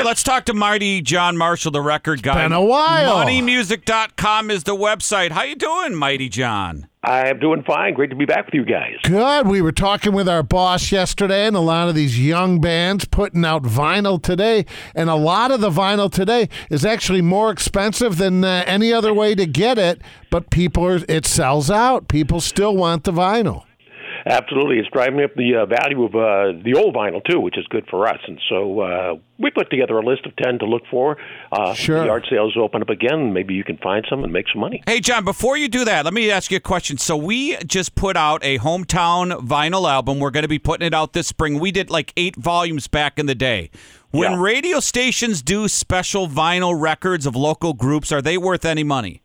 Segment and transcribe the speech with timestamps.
[0.00, 2.42] Hey, let's talk to Mighty John Marshall, the record guy.
[2.42, 3.18] been a while.
[3.18, 5.30] Moneymusic.com is the website.
[5.30, 6.88] How you doing, Mighty John?
[7.04, 7.92] I'm doing fine.
[7.92, 8.94] Great to be back with you guys.
[9.02, 9.46] Good.
[9.46, 13.44] We were talking with our boss yesterday, and a lot of these young bands putting
[13.44, 14.64] out vinyl today.
[14.94, 19.12] And a lot of the vinyl today is actually more expensive than uh, any other
[19.12, 20.00] way to get it.
[20.30, 22.08] But people are, it sells out.
[22.08, 23.64] People still want the vinyl.
[24.26, 27.66] Absolutely, it's driving up the uh, value of uh, the old vinyl too, which is
[27.68, 28.18] good for us.
[28.26, 31.16] And so uh, we put together a list of ten to look for.
[31.52, 32.00] Uh, Sure.
[32.00, 33.32] The yard sales open up again.
[33.32, 34.82] Maybe you can find some and make some money.
[34.86, 36.98] Hey, John, before you do that, let me ask you a question.
[36.98, 40.18] So, we just put out a hometown vinyl album.
[40.18, 41.58] We're going to be putting it out this spring.
[41.58, 43.70] We did like eight volumes back in the day.
[44.10, 44.40] When Yeah.
[44.42, 49.22] radio stations do special vinyl records of local groups, are they worth any money?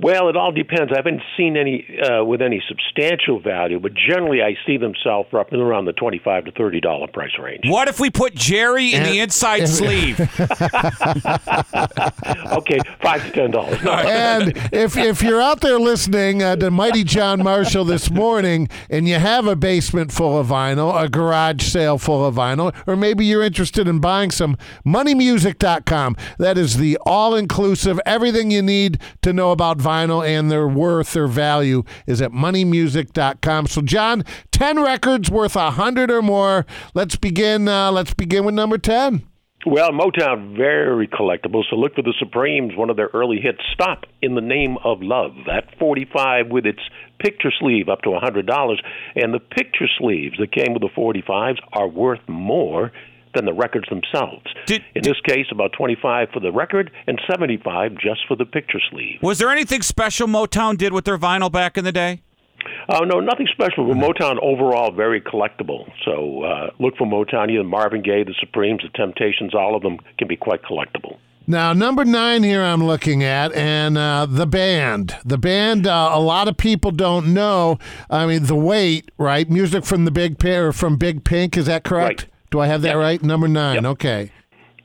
[0.00, 0.92] Well, it all depends.
[0.92, 5.26] I haven't seen any uh, with any substantial value, but generally I see them sell
[5.28, 7.62] for up and around the twenty-five to thirty dollar price range.
[7.66, 10.20] What if we put Jerry in And- the inside and- sleeve?
[12.52, 13.82] okay, five to ten dollars.
[13.82, 18.68] No, And if if you're out there listening uh, to Mighty John Marshall this morning,
[18.88, 22.94] and you have a basement full of vinyl, a garage sale full of vinyl, or
[22.94, 24.56] maybe you're interested in buying some,
[24.86, 26.14] moneymusic.com.
[26.38, 31.26] That is the all-inclusive, everything you need to know about vinyl and their worth their
[31.26, 33.66] value is at moneymusic.com.
[33.66, 36.66] So, John, ten records worth a hundred or more.
[36.94, 37.68] Let's begin.
[37.68, 39.24] Uh, let's begin with number ten.
[39.66, 41.62] Well, Motown, very collectible.
[41.68, 45.02] So look for the Supremes, one of their early hits, Stop in the Name of
[45.02, 45.32] Love.
[45.46, 46.78] That 45 with its
[47.18, 48.76] picture sleeve up to a $100.
[49.16, 52.92] And the picture sleeves that came with the 45s are worth more
[53.38, 54.44] than the records themselves.
[54.66, 58.80] Did- in this case, about 25 for the record and 75 just for the picture
[58.90, 59.18] sleeve.
[59.22, 62.22] Was there anything special Motown did with their vinyl back in the day?
[62.88, 63.86] Oh, no, nothing special.
[63.86, 65.90] But Motown overall very collectible.
[66.04, 69.98] So uh, look for Motown, either Marvin Gaye, the Supremes, the Temptations, all of them
[70.18, 71.18] can be quite collectible.
[71.46, 75.16] Now, number nine here I'm looking at, and uh, the band.
[75.24, 77.78] The band, uh, a lot of people don't know.
[78.10, 79.48] I mean, the weight, right?
[79.48, 82.22] Music from the Big Pair, from Big Pink, is that correct?
[82.24, 82.30] Right.
[82.50, 82.96] Do I have that Yep.
[82.96, 83.22] right?
[83.22, 83.84] Number nine, Yep.
[83.84, 84.30] okay.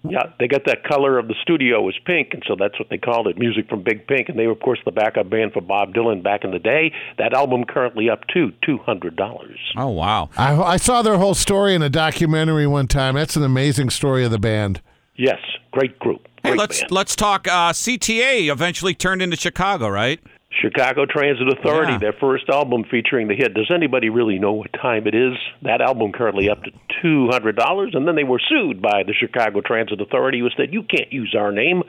[0.06, 2.98] Yeah, they got that color of the studio was pink, and so that's what they
[2.98, 4.28] called it, music from Big Pink.
[4.28, 6.92] And they were, of course, the backup band for Bob Dylan back in the day.
[7.18, 9.58] That album currently up to two hundred dollars.
[9.78, 10.30] Oh, wow.
[10.38, 13.16] I, I saw their whole story in a documentary one time.
[13.16, 14.82] That's an amazing story of the band.
[15.16, 15.40] Yes,
[15.72, 16.28] great group.
[16.44, 16.92] Hey, let's band.
[16.92, 17.48] let's talk.
[17.48, 20.20] Uh, CTA eventually turned into Chicago, right?
[20.62, 21.98] Chicago Transit Authority, Yeah.
[22.00, 23.54] their first album featuring the hit.
[23.56, 25.34] Does anybody really know what time it is?
[25.64, 26.72] That album currently up to
[27.04, 30.74] two hundred dollars, and then they were sued by the Chicago Transit Authority, who said
[30.74, 31.84] you can't use our name.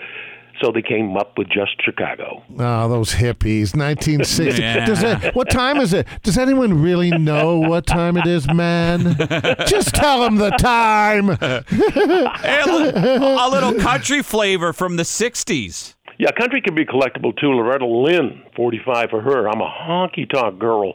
[0.63, 2.41] So they came up with just Chicago.
[2.61, 4.45] Oh, those hippies, 1960.
[4.63, 4.87] Yeah.
[4.87, 6.07] Does it, what time is it?
[6.23, 9.17] Does anyone really know what time it is, man?
[9.67, 11.31] Just tell them the time.
[11.41, 11.65] A,
[12.67, 15.95] little, a little country flavor from the '60s.
[16.19, 17.49] Yeah, country can be collectible too.
[17.49, 19.49] Loretta Lynn, 45 for her.
[19.49, 20.95] I'm a honky tonk girl.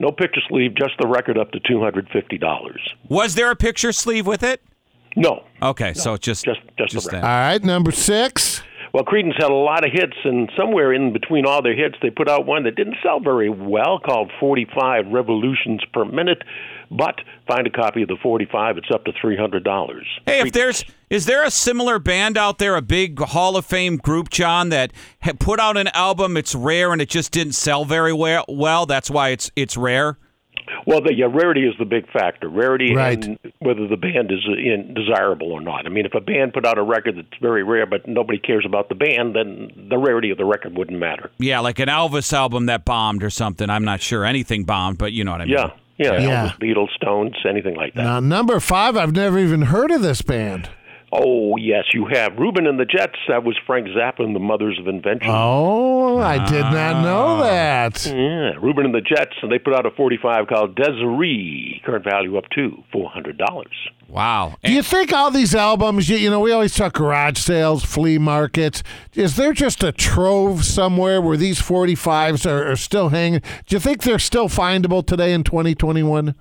[0.00, 2.76] No picture sleeve, just the record up to $250.
[3.08, 4.62] Was there a picture sleeve with it?
[5.16, 7.26] No, Okay, so just just just, the All record.
[7.26, 8.62] right, number six.
[8.92, 12.10] Well, Creedence had a lot of hits, and somewhere in between all their hits, they
[12.10, 16.42] put out one that didn't sell very well called 45 Revolutions Per Minute.
[16.90, 20.02] But find a copy of the 45, it's up to $300.
[20.26, 23.96] Hey, if there's is there a similar band out there, a big Hall of Fame
[23.96, 24.92] group, John, that
[25.38, 26.36] put out an album?
[26.36, 28.44] It's rare and it just didn't sell very well.
[28.48, 30.18] Well, that's why it's it's rare.
[30.86, 32.48] Well, the yeah, rarity is the big factor.
[32.48, 33.24] Rarity Right.
[33.24, 35.86] and whether the band is uh, in, desirable or not.
[35.86, 38.64] I mean, if a band put out a record that's very rare, but nobody cares
[38.66, 41.30] about the band, then the rarity of the record wouldn't matter.
[41.38, 43.68] Yeah, like an Elvis album that bombed or something.
[43.70, 45.54] I'm not sure anything bombed, but you know what I mean.
[45.54, 46.48] Yeah, yeah, Yeah.
[46.48, 48.02] Elvis, Beatles, Stones, anything like that.
[48.02, 50.68] Now, number five, I've never even heard of this band.
[51.12, 53.16] Oh yes, you have Ruben and the Jets.
[53.28, 55.28] That was Frank Zappa and the Mothers of Invention.
[55.28, 57.42] Oh, I did not know ah.
[57.42, 58.06] that.
[58.06, 61.82] Yeah, Ruben and the Jets, and they put out a 45 called Desiree.
[61.84, 63.66] Current value up to $400.
[64.08, 64.56] Wow.
[64.62, 68.18] Do you think all these albums, you, you know, we always talk garage sales, flea
[68.18, 68.82] markets.
[69.14, 73.40] Is there just a trove somewhere where these 45s are, are still hanging?
[73.66, 76.34] Do you think they're still findable today in 2021?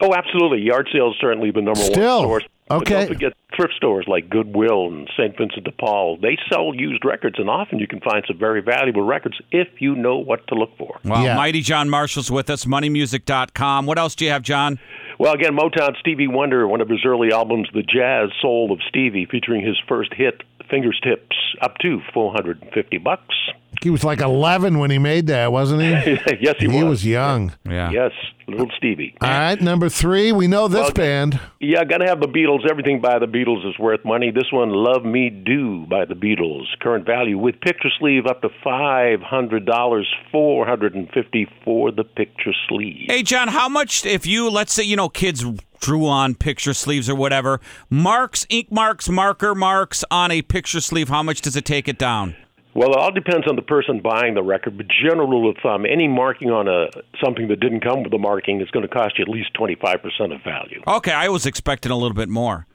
[0.00, 0.62] Oh, absolutely.
[0.62, 2.20] Yard sales certainly the number Still?
[2.20, 2.44] one source.
[2.68, 2.94] But Okay.
[2.94, 5.36] don't forget thrift stores like Goodwill and St.
[5.36, 6.16] Vincent de Paul.
[6.16, 9.94] They sell used records, and often you can find some very valuable records if you
[9.94, 10.98] know what to look for.
[11.04, 11.36] Well, Yeah.
[11.36, 13.86] Mighty John Marshall's with us, moneymusic.com.
[13.86, 14.78] What else do you have, John?
[15.18, 19.26] Well, again, Motown Stevie Wonder, one of his early albums, The Jazz Soul of Stevie,
[19.26, 23.34] featuring his first hit, Fingers Tips, up to 450 bucks.
[23.82, 25.88] He was like 11 when he made that, wasn't he?
[26.40, 26.76] yes, he, was.
[26.76, 27.52] he was young.
[27.64, 27.90] Yeah.
[27.90, 28.12] Yes,
[28.46, 29.14] little Stevie.
[29.20, 30.30] All right, number three.
[30.32, 31.40] We know this Well, band.
[31.58, 32.68] Yeah, gotta have the Beatles.
[32.70, 34.30] Everything by the Beatles is worth money.
[34.30, 36.64] This one, "Love Me Do" by the Beatles.
[36.80, 41.90] Current value with picture sleeve up to five hundred dollars, four hundred and fifty for
[41.90, 43.06] the picture sleeve.
[43.08, 45.44] Hey, John, how much if you let's say you know kids
[45.80, 47.60] drew on picture sleeves or whatever
[47.90, 51.08] marks, ink marks, marker marks on a picture sleeve?
[51.08, 52.36] How much does it take it down?
[52.74, 55.84] Well, it all depends on the person buying the record, but general rule of thumb,
[55.84, 56.88] any marking on a
[57.22, 59.74] something that didn't come with a marking is going to cost you at least twenty
[59.76, 60.82] five percent of value.
[60.86, 62.66] Okay, I was expecting a little bit more.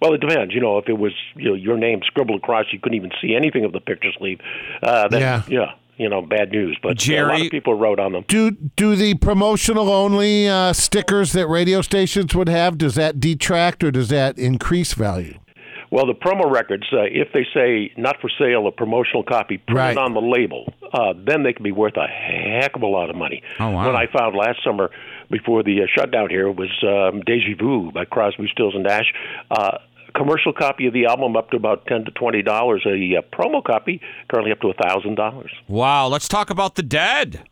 [0.00, 0.54] Well, it depends.
[0.54, 3.34] You know, if it was you know your name scribbled across, you couldn't even see
[3.34, 4.38] anything of the picture sleeve.
[4.82, 5.42] Uh, then, Yeah.
[5.48, 6.78] yeah, you know, bad news.
[6.82, 8.24] But uh, a lot Jerry- of people wrote on them.
[8.28, 12.76] Do do the promotional only uh, stickers that radio stations would have?
[12.78, 15.38] Does that detract or does that increase value?
[15.92, 19.76] Well, the promo records, uh, if they say not for sale, a promotional copy printed
[19.76, 19.96] Right.
[19.98, 23.16] on the label, uh, then they can be worth a heck of a lot of
[23.16, 23.42] money.
[23.60, 23.86] Oh, wow.
[23.86, 24.90] What I found last summer
[25.30, 29.12] before the uh, shutdown here was um, Deja Vu by Crosby, Stills, and Nash.
[29.50, 29.76] Uh,
[30.16, 32.86] commercial copy of the album up to about ten to twenty dollars.
[32.86, 34.00] A uh, promo copy
[34.30, 35.52] currently up to a thousand dollars.
[35.68, 37.42] Wow, let's talk about the dead.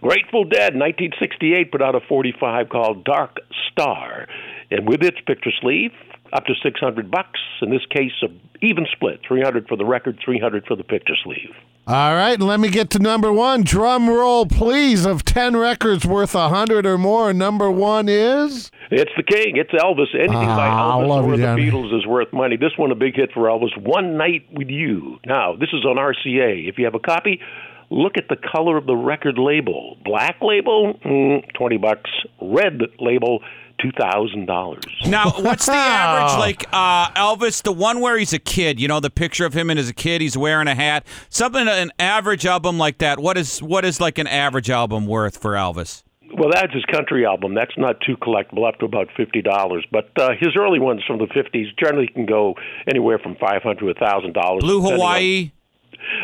[0.00, 3.38] Grateful Dead, 1968, put out a 45 called Dark
[3.70, 4.26] Star,
[4.70, 5.90] and with its picture sleeve,
[6.32, 7.40] up to 600 bucks.
[7.62, 8.28] In this case, a
[8.64, 11.54] even split, 300 for the record, 300 for the picture sleeve.
[11.86, 13.62] All right, and let me get to number one.
[13.64, 15.06] Drum roll, please.
[15.06, 18.70] Of ten records worth a hundred or more, number one is.
[18.90, 19.56] It's the king.
[19.56, 20.14] It's Elvis.
[20.14, 21.70] Anything by Ah, I Elvis or the Johnny.
[21.70, 22.56] Beatles is worth money.
[22.56, 23.76] This one a big hit for Elvis.
[23.82, 25.18] One Night with You.
[25.26, 26.68] Now, this is on RCA.
[26.68, 27.40] If you have a copy,
[27.88, 29.96] look at the color of the record label.
[30.04, 32.10] Black label, mm, 20 bucks.
[32.40, 33.42] Red label,
[33.82, 35.08] $2,000.
[35.08, 37.62] Now, what's the average like uh, Elvis?
[37.62, 38.80] The one where he's a kid.
[38.80, 41.06] You know, the picture of him and as a kid, he's wearing a hat.
[41.28, 43.18] Something an average album like that.
[43.20, 46.02] What is what is like an average album worth for Elvis?
[46.32, 47.54] Well, that's his country album.
[47.54, 49.84] That's not too collectible, up to about fifty dollars.
[49.90, 52.54] But uh, his early ones from the fifties generally can go
[52.88, 54.60] anywhere from five hundred to a thousand dollars.
[54.62, 55.50] Blue depending on- Hawaii.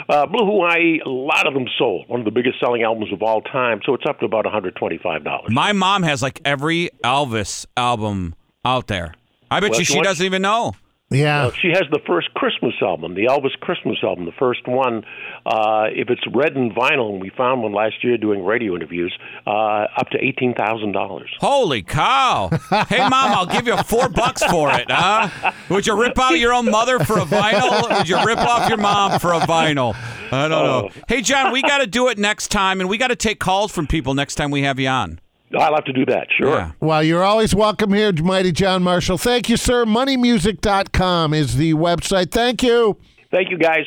[0.08, 1.00] Uh, Blue Hawaii.
[1.04, 2.08] A lot of them sold.
[2.08, 3.80] One of the biggest selling albums of all time.
[3.84, 5.50] So it's up to about one hundred twenty-five dollars.
[5.50, 8.34] My mom has like every Elvis album
[8.64, 9.14] out there.
[9.50, 10.74] I bet Well, you she doesn't even know.
[11.10, 11.50] Yeah.
[11.62, 15.04] She has the first Christmas album, the Elvis Christmas album, the first one.
[15.44, 19.16] Uh, if it's red and vinyl, and we found one last year doing radio interviews,
[19.46, 21.30] uh, up to eighteen thousand dollars.
[21.38, 22.48] Holy cow!
[22.88, 24.90] hey, mom, I'll give you four bucks for it.
[24.90, 25.52] Huh?
[25.68, 27.98] Would you rip out your own mother for a vinyl?
[27.98, 29.94] Would you rip off your mom for a vinyl?
[30.32, 30.90] I don't know.
[30.90, 31.02] Oh.
[31.06, 33.70] Hey, John, we got to do it next time, and we got to take calls
[33.70, 35.20] from people next time we have you on.
[35.54, 36.28] I'll have to do that.
[36.36, 36.56] Sure.
[36.56, 36.72] Yeah.
[36.80, 39.18] Well, you're always welcome here, Mighty John Marshall.
[39.18, 39.84] Thank you, sir.
[39.84, 42.32] Moneymusic.com is the website.
[42.32, 42.96] Thank you.
[43.30, 43.84] Thank you, guys.